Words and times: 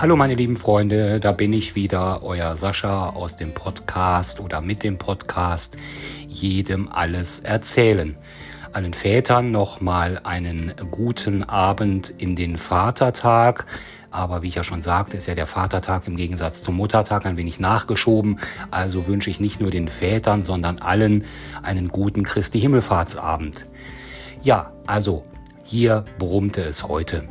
Hallo 0.00 0.16
meine 0.16 0.34
lieben 0.34 0.56
Freunde, 0.56 1.20
da 1.20 1.30
bin 1.30 1.52
ich 1.52 1.74
wieder, 1.74 2.22
euer 2.22 2.56
Sascha 2.56 3.10
aus 3.10 3.36
dem 3.36 3.52
Podcast 3.52 4.40
oder 4.40 4.62
mit 4.62 4.82
dem 4.82 4.96
Podcast 4.96 5.76
jedem 6.26 6.88
alles 6.90 7.40
erzählen. 7.40 8.16
Allen 8.72 8.94
Vätern 8.94 9.50
nochmal 9.50 10.18
einen 10.24 10.72
guten 10.90 11.44
Abend 11.44 12.14
in 12.16 12.34
den 12.34 12.56
Vatertag. 12.56 13.66
Aber 14.10 14.40
wie 14.40 14.48
ich 14.48 14.54
ja 14.54 14.64
schon 14.64 14.80
sagte, 14.80 15.18
ist 15.18 15.26
ja 15.26 15.34
der 15.34 15.46
Vatertag 15.46 16.06
im 16.06 16.16
Gegensatz 16.16 16.62
zum 16.62 16.76
Muttertag 16.76 17.26
ein 17.26 17.36
wenig 17.36 17.60
nachgeschoben. 17.60 18.40
Also 18.70 19.06
wünsche 19.06 19.28
ich 19.28 19.38
nicht 19.38 19.60
nur 19.60 19.70
den 19.70 19.88
Vätern, 19.88 20.42
sondern 20.42 20.78
allen 20.78 21.26
einen 21.62 21.88
guten 21.88 22.22
Christi 22.22 22.58
Himmelfahrtsabend. 22.58 23.66
Ja, 24.40 24.72
also 24.86 25.26
hier 25.62 26.06
brummte 26.18 26.62
es 26.62 26.84
heute. 26.84 27.28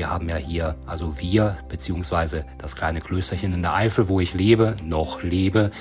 Wir 0.00 0.08
haben 0.08 0.30
ja 0.30 0.36
hier, 0.36 0.76
also 0.86 1.18
wir, 1.18 1.58
beziehungsweise 1.68 2.46
das 2.56 2.74
kleine 2.74 3.02
Klösterchen 3.02 3.52
in 3.52 3.60
der 3.60 3.74
Eifel, 3.74 4.08
wo 4.08 4.18
ich 4.18 4.32
lebe, 4.32 4.76
noch 4.82 5.22
lebe. 5.22 5.72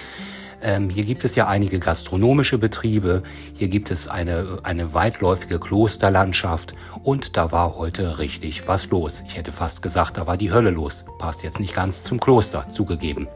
Ähm, 0.61 0.89
hier 0.89 1.05
gibt 1.05 1.23
es 1.23 1.35
ja 1.35 1.47
einige 1.47 1.79
gastronomische 1.79 2.57
Betriebe, 2.57 3.23
hier 3.53 3.69
gibt 3.69 3.91
es 3.91 4.09
eine, 4.09 4.59
eine 4.63 4.93
weitläufige 4.93 5.57
Klosterlandschaft 5.57 6.73
und 7.01 7.37
da 7.37 7.53
war 7.53 7.77
heute 7.77 8.19
richtig 8.19 8.67
was 8.67 8.89
los. 8.89 9.23
Ich 9.25 9.37
hätte 9.37 9.53
fast 9.53 9.81
gesagt, 9.81 10.17
da 10.17 10.27
war 10.27 10.35
die 10.35 10.51
Hölle 10.51 10.71
los. 10.71 11.05
Passt 11.17 11.41
jetzt 11.41 11.61
nicht 11.61 11.73
ganz 11.73 12.03
zum 12.03 12.19
Kloster, 12.19 12.67
zugegeben. 12.67 13.29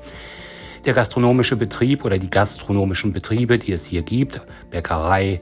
Der 0.84 0.94
gastronomische 0.94 1.56
Betrieb 1.56 2.04
oder 2.04 2.18
die 2.18 2.30
gastronomischen 2.30 3.14
Betriebe, 3.14 3.58
die 3.58 3.72
es 3.72 3.86
hier 3.86 4.02
gibt, 4.02 4.42
Bäckerei, 4.70 5.40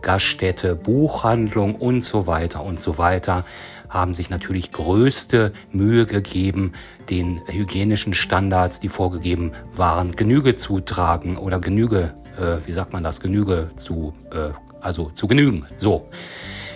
Gaststätte, 0.00 0.76
Buchhandlung 0.76 1.74
und 1.74 2.02
so 2.02 2.28
weiter 2.28 2.62
und 2.62 2.78
so 2.78 2.98
weiter 2.98 3.44
haben 3.88 4.14
sich 4.14 4.30
natürlich 4.30 4.70
größte 4.70 5.52
Mühe 5.72 6.06
gegeben, 6.06 6.72
den 7.10 7.40
hygienischen 7.46 8.14
Standards, 8.14 8.80
die 8.80 8.88
vorgegeben 8.88 9.52
waren, 9.74 10.12
Genüge 10.16 10.56
zu 10.56 10.80
tragen 10.80 11.36
oder 11.36 11.60
Genüge, 11.60 12.14
äh, 12.38 12.66
wie 12.66 12.72
sagt 12.72 12.92
man 12.92 13.02
das, 13.02 13.20
Genüge 13.20 13.70
zu, 13.76 14.14
äh, 14.30 14.50
also 14.80 15.10
zu 15.10 15.26
genügen. 15.26 15.66
So. 15.76 16.08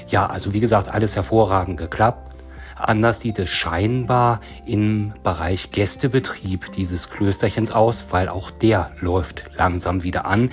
Ja, 0.09 0.27
also 0.27 0.53
wie 0.53 0.61
gesagt, 0.61 0.89
alles 0.89 1.15
hervorragend 1.15 1.79
geklappt. 1.79 2.31
Anders 2.77 3.21
sieht 3.21 3.39
es 3.39 3.51
scheinbar 3.51 4.41
im 4.65 5.13
Bereich 5.23 5.71
Gästebetrieb 5.71 6.73
dieses 6.73 7.11
Klösterchens 7.11 7.71
aus, 7.71 8.07
weil 8.11 8.29
auch 8.29 8.51
der 8.51 8.93
läuft 9.01 9.45
langsam 9.55 10.03
wieder 10.03 10.25
an. 10.25 10.51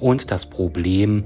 Und 0.00 0.32
das 0.32 0.46
Problem 0.46 1.24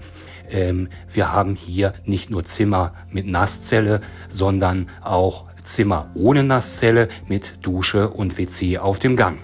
ähm, 0.50 0.88
wir 1.12 1.32
haben 1.32 1.54
hier 1.54 1.94
nicht 2.04 2.30
nur 2.30 2.44
Zimmer 2.44 2.94
mit 3.10 3.26
Nasszelle, 3.26 4.00
sondern 4.28 4.88
auch 5.02 5.46
Zimmer 5.64 6.10
ohne 6.14 6.42
Nasszelle 6.42 7.08
mit 7.28 7.58
Dusche 7.62 8.10
und 8.10 8.38
WC 8.38 8.78
auf 8.78 8.98
dem 8.98 9.16
Gang. 9.16 9.38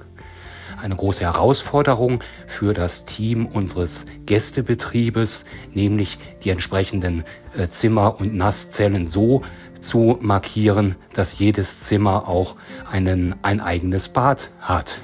Eine 0.81 0.95
große 0.95 1.23
Herausforderung 1.23 2.23
für 2.47 2.73
das 2.73 3.05
Team 3.05 3.47
unseres 3.47 4.07
Gästebetriebes, 4.27 5.45
nämlich 5.73 6.19
die 6.45 6.51
entsprechenden 6.51 7.25
äh, 7.57 7.69
Zimmer 7.69 8.21
und 8.21 8.35
Nasszellen 8.35 9.09
so 9.09 9.43
zu 9.81 10.19
markieren, 10.21 10.97
dass 11.15 11.39
jedes 11.39 11.83
Zimmer 11.83 12.29
auch 12.29 12.57
einen, 12.91 13.35
ein 13.43 13.61
eigenes 13.61 14.09
Bad 14.09 14.51
hat. 14.61 14.99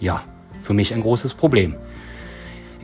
Ja, 0.00 0.24
für 0.62 0.74
mich 0.74 0.94
ein 0.94 1.02
großes 1.02 1.34
Problem. 1.34 1.76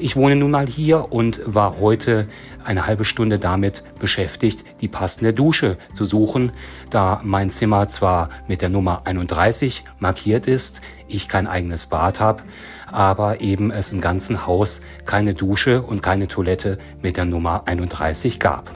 Ich 0.00 0.14
wohne 0.14 0.36
nun 0.36 0.52
mal 0.52 0.68
hier 0.68 1.10
und 1.10 1.40
war 1.44 1.80
heute 1.80 2.28
eine 2.64 2.86
halbe 2.86 3.04
Stunde 3.04 3.40
damit 3.40 3.82
beschäftigt, 3.98 4.64
die 4.80 4.86
passende 4.86 5.32
Dusche 5.32 5.76
zu 5.92 6.04
suchen, 6.04 6.52
da 6.88 7.20
mein 7.24 7.50
Zimmer 7.50 7.88
zwar 7.88 8.30
mit 8.46 8.62
der 8.62 8.68
Nummer 8.68 9.02
31 9.06 9.82
markiert 9.98 10.46
ist, 10.46 10.80
ich 11.08 11.26
kein 11.26 11.48
eigenes 11.48 11.86
Bad 11.86 12.20
habe, 12.20 12.44
aber 12.86 13.40
eben 13.40 13.72
es 13.72 13.90
im 13.90 14.00
ganzen 14.00 14.46
Haus 14.46 14.80
keine 15.04 15.34
Dusche 15.34 15.82
und 15.82 16.00
keine 16.00 16.28
Toilette 16.28 16.78
mit 17.02 17.16
der 17.16 17.24
Nummer 17.24 17.62
31 17.66 18.38
gab. 18.38 18.70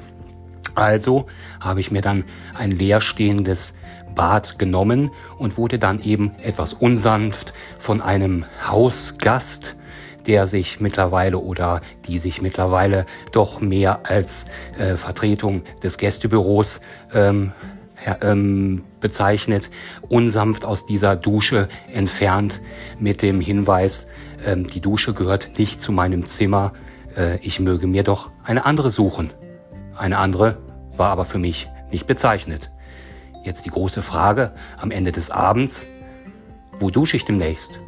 Also 0.74 1.26
habe 1.60 1.78
ich 1.78 1.92
mir 1.92 2.02
dann 2.02 2.24
ein 2.58 2.72
leerstehendes 2.72 3.74
Bad 4.16 4.58
genommen 4.58 5.12
und 5.38 5.56
wurde 5.56 5.78
dann 5.78 6.02
eben 6.02 6.32
etwas 6.42 6.72
unsanft 6.72 7.52
von 7.78 8.00
einem 8.00 8.44
Hausgast 8.66 9.76
der 10.26 10.46
sich 10.46 10.80
mittlerweile 10.80 11.38
oder 11.38 11.80
die 12.06 12.18
sich 12.18 12.42
mittlerweile 12.42 13.06
doch 13.32 13.60
mehr 13.60 14.00
als 14.04 14.46
äh, 14.78 14.96
Vertretung 14.96 15.62
des 15.82 15.98
Gästebüros 15.98 16.80
ähm, 17.12 17.52
ähm, 18.20 18.84
bezeichnet, 19.00 19.70
unsanft 20.08 20.64
aus 20.64 20.86
dieser 20.86 21.16
Dusche 21.16 21.68
entfernt 21.92 22.60
mit 22.98 23.22
dem 23.22 23.40
Hinweis, 23.40 24.06
ähm, 24.44 24.66
die 24.66 24.80
Dusche 24.80 25.14
gehört 25.14 25.58
nicht 25.58 25.82
zu 25.82 25.92
meinem 25.92 26.26
Zimmer, 26.26 26.72
äh, 27.16 27.38
ich 27.38 27.60
möge 27.60 27.86
mir 27.86 28.02
doch 28.02 28.30
eine 28.44 28.64
andere 28.64 28.90
suchen. 28.90 29.32
Eine 29.96 30.18
andere 30.18 30.58
war 30.96 31.10
aber 31.10 31.24
für 31.24 31.38
mich 31.38 31.68
nicht 31.90 32.06
bezeichnet. 32.06 32.70
Jetzt 33.44 33.66
die 33.66 33.70
große 33.70 34.02
Frage 34.02 34.52
am 34.78 34.90
Ende 34.90 35.12
des 35.12 35.30
Abends, 35.30 35.86
wo 36.78 36.90
dusche 36.90 37.16
ich 37.16 37.24
demnächst? 37.24 37.78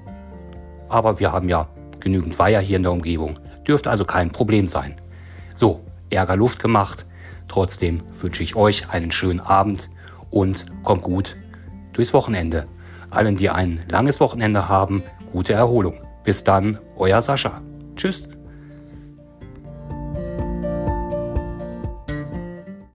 Aber 0.88 1.18
wir 1.18 1.32
haben 1.32 1.48
ja 1.48 1.68
genügend 2.04 2.38
Weiher 2.38 2.60
hier 2.60 2.76
in 2.76 2.84
der 2.84 2.92
Umgebung. 2.92 3.38
Dürfte 3.66 3.90
also 3.90 4.04
kein 4.04 4.30
Problem 4.30 4.68
sein. 4.68 4.94
So, 5.54 5.80
Ärger 6.10 6.36
Luft 6.36 6.60
gemacht. 6.60 7.06
Trotzdem 7.48 8.02
wünsche 8.20 8.42
ich 8.42 8.54
euch 8.54 8.90
einen 8.90 9.10
schönen 9.10 9.40
Abend 9.40 9.90
und 10.30 10.66
kommt 10.84 11.02
gut 11.02 11.36
durchs 11.92 12.12
Wochenende. 12.12 12.66
Allen, 13.10 13.36
die 13.36 13.50
ein 13.50 13.80
langes 13.90 14.20
Wochenende 14.20 14.68
haben, 14.68 15.02
gute 15.32 15.52
Erholung. 15.52 16.00
Bis 16.24 16.44
dann, 16.44 16.78
euer 16.96 17.22
Sascha. 17.22 17.60
Tschüss. 17.96 18.28